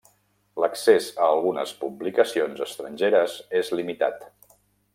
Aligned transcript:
L'accés 0.61 1.09
a 1.25 1.27
algunes 1.33 1.73
publicacions 1.83 2.63
estrangeres 2.67 3.37
és 3.61 3.71
limitat. 3.81 4.27